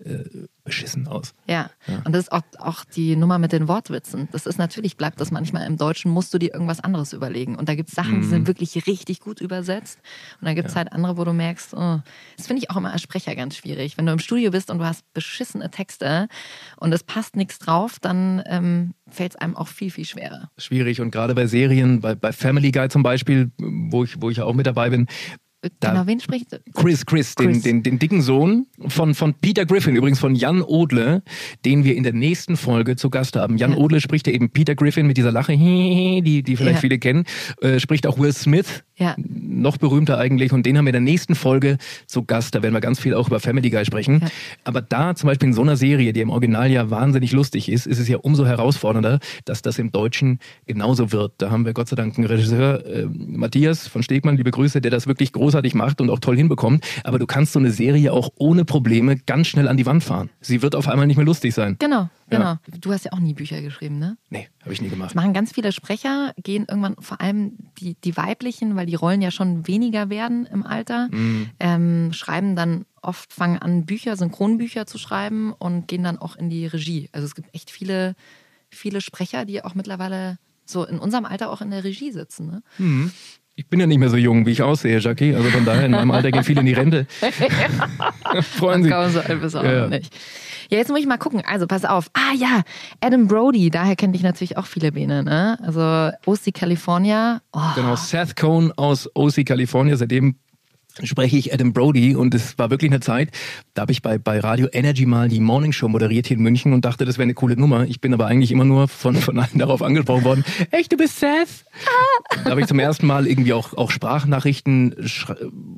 [0.03, 0.25] äh,
[0.69, 1.35] beschissen aus.
[1.47, 1.71] Ja.
[2.05, 4.29] Und das ist auch, auch die Nummer mit den Wortwitzen.
[4.33, 7.57] Das ist natürlich, bleibt das manchmal im Deutschen, musst du dir irgendwas anderes überlegen.
[7.57, 8.31] Und da gibt es Sachen, die Mhm.
[8.31, 9.99] sind wirklich richtig gut übersetzt.
[10.41, 12.01] Und dann gibt es halt andere, wo du merkst, oh,
[12.37, 13.99] das finde ich auch immer als Sprecher ganz schwierig.
[13.99, 16.29] Wenn du im Studio bist und du hast beschissene Texte
[16.77, 20.51] und es passt nichts drauf, dann ähm, fällt es einem auch viel, viel schwerer.
[20.59, 24.41] Schwierig und gerade bei Serien, bei, bei Family Guy zum Beispiel, wo ich, wo ich
[24.43, 25.07] auch mit dabei bin,
[25.81, 27.63] Da- genau, wen spricht Chris, Chris, den, Chris.
[27.63, 31.23] Den, den dicken Sohn von, von Peter Griffin, übrigens von Jan Odle,
[31.65, 33.57] den wir in der nächsten Folge zu Gast haben.
[33.57, 33.79] Jan Ja.
[33.79, 36.81] Odle spricht ja eben Peter Griffin mit dieser Lache, die, die vielleicht Ja.
[36.81, 37.25] viele kennen,
[37.61, 39.15] äh, spricht auch Will Smith, Ja.
[39.17, 42.55] noch berühmter eigentlich, und den haben wir in der nächsten Folge zu Gast.
[42.55, 44.21] Da werden wir ganz viel auch über Family Guy sprechen.
[44.21, 44.29] Ja.
[44.65, 47.87] Aber da zum Beispiel in so einer Serie, die im Original ja wahnsinnig lustig ist,
[47.87, 51.33] ist es ja umso herausfordernder, dass das im Deutschen genauso wird.
[51.39, 54.91] Da haben wir Gott sei Dank einen Regisseur, äh, Matthias von Stegmann, liebe Grüße, der
[54.91, 56.85] das wirklich großartig macht und auch toll hinbekommt.
[57.05, 60.31] Aber du kannst so eine Serie auch ohne Probleme ganz schnell an die Wand fahren.
[60.41, 61.77] Sie wird auf einmal nicht mehr lustig sein.
[61.79, 62.45] Genau, genau.
[62.45, 62.61] Ja.
[62.81, 64.17] Du hast ja auch nie Bücher geschrieben, ne?
[64.31, 65.11] Nee, habe ich nie gemacht.
[65.11, 69.23] Das machen ganz viele Sprecher, gehen irgendwann, vor allem die, die weiblichen, weil die Rollen
[69.23, 71.51] ja schon weniger werden im Alter, Mhm.
[71.59, 76.51] ähm, schreiben dann oft, fangen an, Bücher, Synchronbücher zu schreiben und gehen dann auch in
[76.51, 77.09] die Regie.
[77.13, 78.15] Also es gibt echt viele,
[78.71, 82.47] viele Sprecher, die auch mittlerweile so in unserem Alter auch in der Regie sitzen.
[82.47, 82.63] Ne?
[83.59, 85.35] Ich bin ja nicht mehr so jung, wie ich aussehe, Jackie.
[85.35, 87.09] Also von daher, in meinem Alter gehen viele in die Rente.
[88.57, 88.89] Freuen Sie.
[88.89, 89.89] Kaum so alt bist du ja.
[89.89, 90.15] nicht.
[90.71, 91.43] Ja, jetzt muss ich mal gucken.
[91.45, 92.09] Also pass auf.
[92.13, 92.63] Ah ja,
[93.01, 95.59] Adam Brody, daher kenne ich natürlich auch viele Bene, ne?
[95.61, 95.81] Also
[96.25, 97.41] OC California.
[97.53, 99.97] Oh, Genau, Seth Cohn aus OC California.
[99.97, 100.37] Seitdem
[101.05, 103.31] spreche ich Adam Brody und es war wirklich eine Zeit,
[103.75, 106.73] da habe ich bei, bei Radio Energy mal die Morning Show moderiert hier in München
[106.73, 107.85] und dachte, das wäre eine coole Nummer.
[107.85, 110.45] Ich bin aber eigentlich immer nur von, von allen darauf angesprochen worden.
[110.71, 111.65] Echt, du bist Seth?
[112.45, 114.95] Da habe ich zum ersten Mal irgendwie auch, auch Sprachnachrichten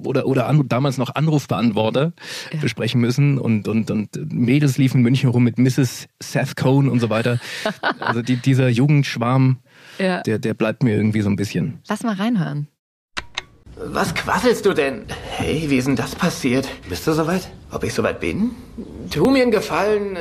[0.04, 2.12] oder, oder an, damals noch Anrufbeantworter
[2.60, 6.08] besprechen müssen und, und, und Mädels liefen in München rum mit Mrs.
[6.22, 7.38] Seth Cohn und so weiter.
[7.98, 9.58] Also die, dieser Jugendschwarm,
[9.98, 10.22] Ja.
[10.22, 11.80] der, der bleibt mir irgendwie so ein bisschen.
[11.88, 12.68] Lass mal reinhören.
[13.82, 15.06] Was quasselst du denn?
[15.36, 16.68] Hey, wie ist denn das passiert?
[16.88, 17.48] Bist du soweit?
[17.72, 18.50] Ob ich soweit bin?
[19.10, 20.16] Tu mir einen Gefallen.
[20.16, 20.20] äh,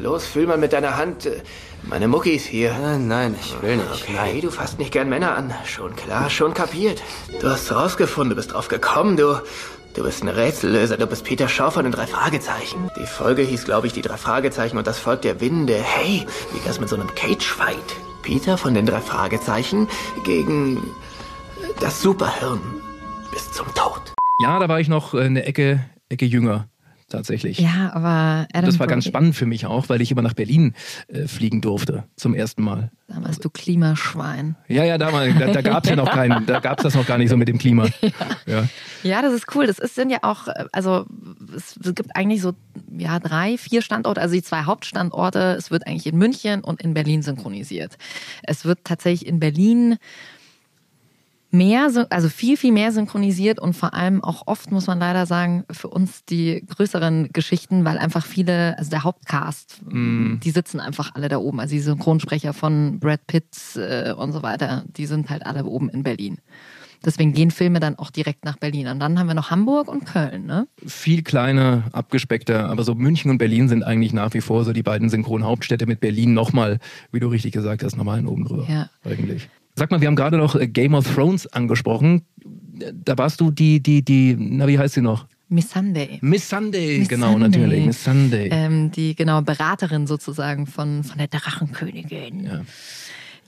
[0.00, 1.26] Los, fühl mal mit deiner Hand.
[1.26, 1.40] äh,
[1.82, 2.72] Meine Muckis hier.
[2.80, 4.04] Nein, nein, ich will nicht.
[4.08, 5.52] Okay, du fasst nicht gern Männer an.
[5.66, 7.02] Schon klar, schon kapiert.
[7.40, 9.40] Du hast rausgefunden, du bist drauf gekommen, du.
[9.94, 12.90] Du bist ein Rätsellöser, du bist Peter Schau von den drei Fragezeichen.
[12.96, 15.74] Die Folge hieß, glaube ich, die drei Fragezeichen und das Volk der Winde.
[15.74, 17.76] Hey, wie wär's mit so einem Cage-Fight?
[18.22, 19.88] Peter von den drei Fragezeichen
[20.24, 20.80] gegen
[21.80, 22.60] das Superhirn.
[23.32, 24.14] Bis zum Tod.
[24.42, 26.68] Ja, da war ich noch eine Ecke, Ecke jünger.
[27.08, 27.58] tatsächlich.
[27.58, 30.74] Ja, aber Adam das war ganz spannend für mich auch, weil ich immer nach Berlin
[31.08, 32.90] äh, fliegen durfte zum ersten Mal.
[33.08, 34.56] Damals du Klimaschwein.
[34.68, 37.06] Ja, ja, damals, da, da gab es ja noch keinen, da gab es das noch
[37.06, 37.86] gar nicht so mit dem Klima.
[38.46, 38.66] Ja.
[39.02, 39.66] Ja, das ist cool.
[39.66, 41.06] Das ist, sind ja auch, äh, also
[41.54, 42.52] es, es gibt eigentlich so
[42.96, 45.56] ja, drei, vier Standorte, also die zwei Hauptstandorte.
[45.58, 47.96] Es wird eigentlich in München und in Berlin synchronisiert.
[48.42, 49.98] Es wird tatsächlich in Berlin
[51.50, 55.64] mehr, also viel, viel mehr synchronisiert und vor allem auch oft, muss man leider sagen,
[55.70, 61.28] für uns die größeren Geschichten, weil einfach viele, also der Hauptcast, die sitzen einfach alle
[61.28, 61.60] da oben.
[61.60, 65.88] Also die Synchronsprecher von Brad Pitt äh, und so weiter, die sind halt alle oben
[65.88, 66.38] in Berlin.
[67.04, 68.86] Deswegen gehen Filme dann auch direkt nach Berlin.
[68.88, 70.68] Und dann haben wir noch Hamburg und Köln, ne?
[70.86, 74.82] Viel kleiner, abgespeckter, aber so München und Berlin sind eigentlich nach wie vor so die
[74.82, 76.78] beiden Synchronhauptstädte mit Berlin nochmal,
[77.10, 78.66] wie du richtig gesagt hast, nochmal einen oben drüber.
[78.68, 78.90] Ja.
[79.02, 79.48] Eigentlich.
[79.76, 82.22] Sag mal, wir haben gerade noch äh, Game of Thrones angesprochen.
[82.92, 85.26] Da warst du die, die, die, na, wie heißt sie noch?
[85.48, 86.18] Miss Sunday.
[86.22, 87.48] Miss Sunday, Miss genau, Sunday.
[87.48, 87.86] natürlich.
[87.86, 88.48] Miss Sunday.
[88.52, 92.44] Ähm, die genau Beraterin sozusagen von, von der Drachenkönigin.
[92.44, 92.60] Ja.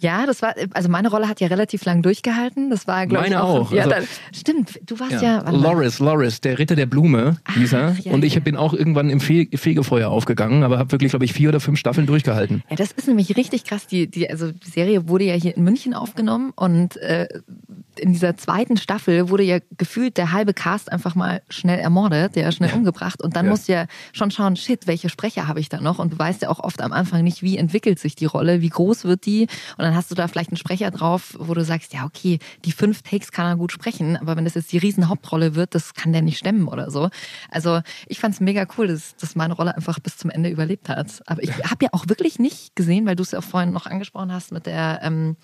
[0.03, 2.71] Ja, das war, also meine Rolle hat ja relativ lang durchgehalten.
[2.71, 3.73] Das war, glaube ich, Meine auch.
[3.73, 5.23] Ja, Also- dann, stimmt, du warst ja.
[5.45, 5.51] Ja.
[5.51, 7.89] Loris, Loris, der Ritter der Blume, hieß er.
[7.89, 11.25] Ah, ja, und ich bin auch irgendwann im Fe Fegefeuer aufgegangen, aber habe wirklich, glaube
[11.25, 12.63] ich, vier oder fünf Staffeln durchgehalten.
[12.69, 13.87] Ja, das ist nämlich richtig krass.
[13.87, 17.29] Die, die, also die Serie wurde ja hier in München aufgenommen und äh,
[17.97, 22.51] in dieser zweiten Staffel wurde ja gefühlt der halbe Cast einfach mal schnell ermordet, der
[22.51, 23.23] schnell umgebracht.
[23.23, 23.51] Und dann Ja.
[23.51, 25.99] musst du ja schon schauen, shit, welche Sprecher habe ich da noch?
[25.99, 28.71] Und du weißt ja auch oft am Anfang nicht, wie entwickelt sich die Rolle, wie
[28.71, 29.43] groß wird die.
[29.77, 32.73] Und dann hast du da vielleicht einen Sprecher drauf, wo du sagst, ja, okay, die
[32.73, 35.95] fünf Takes kann er gut sprechen, aber wenn das jetzt die riesen Hauptrolle wird, das
[35.95, 37.11] kann der nicht stemmen oder so.
[37.51, 40.89] Also ich fand es mega cool, dass, dass meine Rolle einfach bis zum Ende überlebt
[40.89, 41.23] hat.
[41.27, 43.87] Aber ich habe ja auch wirklich nicht gesehen, weil du es ja auch vorhin noch
[43.87, 45.37] angesprochen hast mit der, ähm,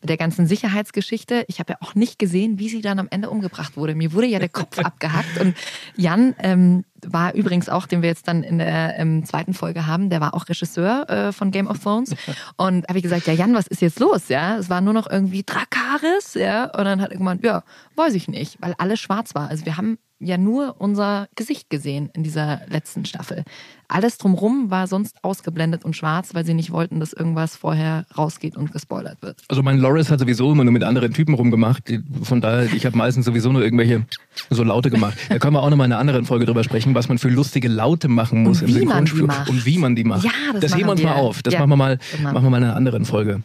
[0.00, 1.44] mit der ganzen Sicherheitsgeschichte.
[1.48, 3.94] Ich habe ja auch nicht gesehen, wie sie dann am Ende umgebracht wurde.
[3.94, 5.56] Mir wurde ja der Kopf abgehackt und
[5.96, 10.10] Jan ähm, war übrigens auch, den wir jetzt dann in der ähm, zweiten Folge haben,
[10.10, 12.14] der war auch Regisseur äh, von Game of Thrones.
[12.56, 14.28] Und habe ich gesagt, ja Jan, was ist jetzt los?
[14.28, 16.64] Ja, es war nur noch irgendwie Drakaris, ja.
[16.64, 17.62] Und dann hat er gemeint, ja,
[17.96, 19.48] weiß ich nicht, weil alles schwarz war.
[19.48, 23.44] Also wir haben ja nur unser Gesicht gesehen in dieser letzten Staffel.
[23.86, 28.56] Alles drumrum war sonst ausgeblendet und schwarz, weil sie nicht wollten, dass irgendwas vorher rausgeht
[28.56, 29.42] und gespoilert wird.
[29.48, 31.92] Also mein Loris hat sowieso immer nur mit anderen Typen rumgemacht.
[32.22, 34.06] Von daher, ich habe meistens sowieso nur irgendwelche
[34.50, 35.16] so Laute gemacht.
[35.28, 37.28] Da können wir auch noch mal in einer anderen Folge drüber sprechen, was man für
[37.28, 39.50] lustige Laute machen muss Und im wie man die Synchronspiel macht.
[39.50, 40.24] und wie man die macht.
[40.24, 41.42] Ja, das das heben wir uns mal auf.
[41.42, 43.42] Das Ja, machen wir mal, machen wir mal in einer anderen Folge.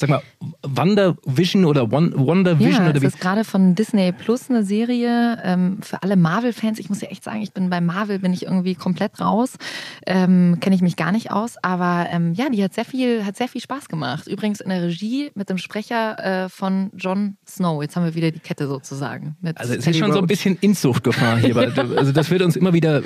[0.00, 0.22] Sag mal,
[0.62, 3.06] Wonder Vision oder Won- Wonder Vision Ja, oder wie?
[3.06, 6.78] ist gerade von Disney Plus eine Serie ähm, für alle Marvel-Fans.
[6.78, 9.56] Ich muss ja echt sagen, ich bin bei Marvel bin ich irgendwie komplett raus,
[10.06, 11.56] ähm, kenne ich mich gar nicht aus.
[11.62, 14.26] Aber ähm, ja, die hat sehr viel, hat sehr viel Spaß gemacht.
[14.26, 17.82] Übrigens in der Regie mit dem Sprecher äh, von Jon Snow.
[17.82, 19.36] Jetzt haben wir wieder die Kette sozusagen.
[19.56, 20.28] Also es ist schon so ein Road.
[20.28, 21.54] bisschen Inzuchtgefahr hier.
[21.96, 23.02] also das wird uns immer wieder,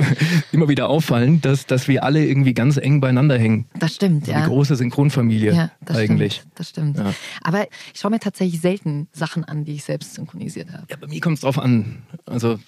[0.53, 3.67] immer wieder auffallen, dass, dass wir alle irgendwie ganz eng beieinander hängen.
[3.81, 4.47] Das stimmt, Die ja.
[4.47, 6.35] große Synchronfamilie Ja, das eigentlich.
[6.37, 6.53] stimmt.
[6.55, 6.84] Das stimmt.
[6.95, 7.15] Ja.
[7.43, 10.85] Aber ich schaue mir tatsächlich selten Sachen an, die ich selbst synchronisiert habe.
[10.91, 12.03] Ja, bei mir kommt es drauf an.
[12.27, 12.59] Also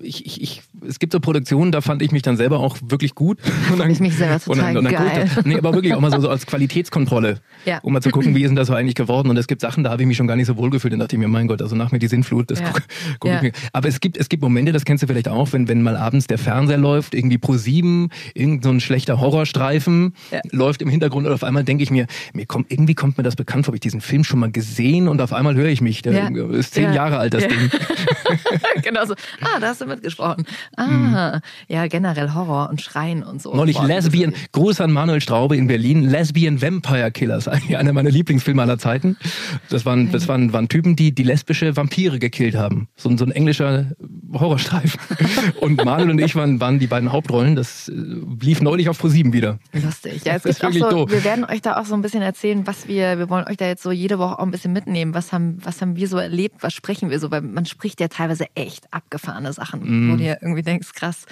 [0.00, 3.14] ich, ich, ich, es gibt so Produktionen, da fand ich mich dann selber auch wirklich
[3.14, 3.38] gut.
[3.72, 5.30] Und dann, ich mich selber und dann, total und dann geil.
[5.36, 7.40] er- Nee, aber wirklich auch mal so, so als Qualitätskontrolle.
[7.64, 7.78] Ja.
[7.82, 9.28] Um mal zu gucken, wie ist denn das so eigentlich geworden.
[9.28, 10.92] Und es gibt Sachen, da habe ich mich schon gar nicht so wohl gefühlt.
[10.92, 12.70] Dann dachte ich mir, mein Gott, also nach mir die Sintflut, das Ja.
[12.72, 12.82] guck,
[13.20, 13.36] guck Ja.
[13.36, 13.52] ich mir.
[13.72, 16.26] Aber es gibt, es gibt Momente, das kennst du vielleicht auch, wenn, wenn mal abends
[16.26, 20.14] der Fernseher läuft, irgendwie pro sieben, irgend so ein schlechter Horrorstreifen
[20.52, 23.36] läuft im Hintergrund und auf einmal denke ich mir, mir kommt, irgendwie kommt mir das
[23.36, 26.02] bekannt vor, habe ich diesen Film schon mal gesehen und auf einmal höre ich mich.
[26.02, 26.46] Der Ja.
[26.50, 26.94] ist zehn Ja.
[26.94, 27.48] Jahre alt, das Ja.
[27.48, 27.70] Ding.
[28.82, 29.14] genau so.
[29.40, 30.44] Ah, da hast du mitgesprochen.
[30.76, 33.50] Ah, ja, generell Horror und Schreien und so.
[33.50, 33.56] Mhm.
[33.58, 38.10] Neulich Boah, Lesbian, Gruß an Manuel Straube in Berlin, Lesbian Vampire Killers, eigentlich einer meiner
[38.10, 39.16] Lieblingsfilme aller Zeiten.
[39.68, 42.88] Das waren, das waren, waren Typen, die die lesbische Vampire gekillt haben.
[42.96, 43.86] So, ein- so ein englischer
[44.32, 45.00] Horrorstreifen.
[45.60, 47.56] Und Manuel und ich waren, waren die beiden Hauptrollen.
[47.56, 47.92] Das äh,
[48.40, 49.58] lief neulich auf Pro7 wieder.
[49.72, 50.22] Lustig.
[50.24, 51.10] Ja, es Das ist gibt auch so, doof.
[51.10, 53.66] wir werden euch da auch so ein bisschen erzählen, was wir, wir wollen euch da
[53.66, 55.14] jetzt so jede Woche auch ein bisschen mitnehmen.
[55.14, 56.56] Was haben, was haben wir so erlebt?
[56.62, 57.30] Was sprechen wir so?
[57.30, 60.12] Weil man spricht ja teilweise echt abgefahrene Sachen, Mhm.
[60.12, 61.26] wo du ja irgendwie denkst, krass.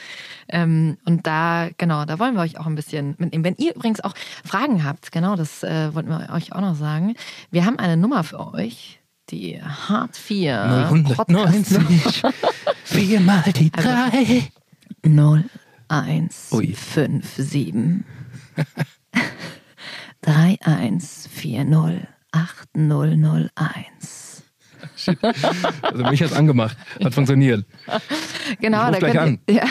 [0.49, 3.45] Ähm, und da, genau, da wollen wir euch auch ein bisschen mitnehmen.
[3.45, 7.15] Wenn ihr übrigens auch Fragen habt, genau, das äh, wollten wir euch auch noch sagen.
[7.51, 9.01] Wir haben eine Nummer für euch.
[9.31, 10.91] Die Hart 4
[11.29, 12.23] 090,
[12.85, 14.43] viermal die drei.
[15.03, 15.45] 0,
[15.89, 16.75] 1, Ui.
[16.75, 18.05] 5, 7
[18.57, 19.04] 3, 1, 4,
[21.65, 24.25] 0, 8, 0, 0, 1.
[25.83, 26.77] Also mich hat's angemacht.
[27.03, 27.65] Hat funktioniert.
[28.61, 29.65] Genau, da könnt ihr, ja,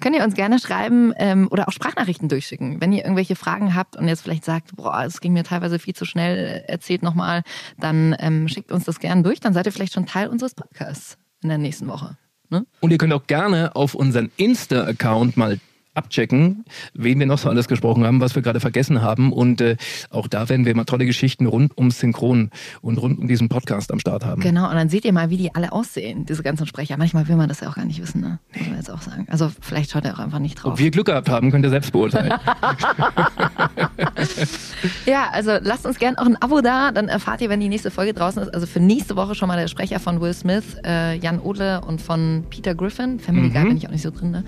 [0.00, 2.80] könnt ihr uns gerne schreiben ähm, oder auch Sprachnachrichten durchschicken.
[2.80, 5.94] Wenn ihr irgendwelche Fragen habt und jetzt vielleicht sagt, boah, es ging mir teilweise viel
[5.94, 7.42] zu schnell, erzählt nochmal,
[7.78, 9.40] dann ähm, schickt uns das gerne durch.
[9.40, 12.16] Dann seid ihr vielleicht schon Teil unseres Podcasts in der nächsten Woche.
[12.50, 12.66] Ne?
[12.80, 15.58] Und ihr könnt auch gerne auf unseren Insta-Account mal
[15.94, 19.32] abchecken, wen wir noch so alles gesprochen haben, was wir gerade vergessen haben.
[19.32, 19.76] Und äh,
[20.10, 22.50] auch da werden wir mal tolle Geschichten rund ums Synchron
[22.80, 24.40] und rund um diesen Podcast am Start haben.
[24.42, 26.96] Genau, und dann seht ihr mal, wie die alle aussehen, diese ganzen Sprecher.
[26.96, 28.38] Manchmal will man das ja auch gar nicht wissen, ne?
[28.56, 29.26] Muss man jetzt auch sagen.
[29.30, 30.72] Also vielleicht schaut ihr auch einfach nicht drauf.
[30.72, 32.32] Ob wir Glück gehabt haben, könnt ihr selbst beurteilen.
[35.06, 37.90] Ja, also lasst uns gerne auch ein Abo da, dann erfahrt ihr, wenn die nächste
[37.90, 38.54] Folge draußen ist.
[38.54, 42.00] Also für nächste Woche schon mal der Sprecher von Will Smith, äh, Jan Odle und
[42.00, 43.18] von Peter Griffin.
[43.20, 43.68] Family Guy Mhm.
[43.68, 44.44] bin ich auch nicht so drin, ne?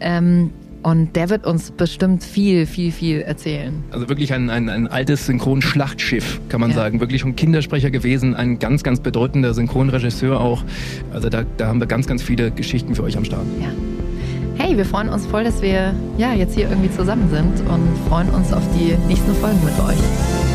[0.00, 0.50] Ähm,
[0.82, 3.82] und der wird uns bestimmt viel, viel, viel erzählen.
[3.90, 6.76] Also wirklich ein, ein, ein altes Synchronschlachtschiff, kann man Ja.
[6.76, 7.00] sagen.
[7.00, 10.62] Wirklich schon Kindersprecher gewesen, ein ganz, ganz bedeutender Synchronregisseur auch.
[11.12, 13.44] Also da, da haben wir ganz, ganz viele Geschichten für euch am Start.
[13.60, 13.68] Ja.
[14.64, 18.28] Hey, wir freuen uns voll, dass wir ja jetzt hier irgendwie zusammen sind und freuen
[18.30, 20.47] uns auf die nächsten Folgen mit euch.